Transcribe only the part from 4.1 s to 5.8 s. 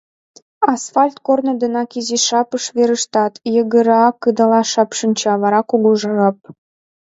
Кыдалаш Шап шинча, вара—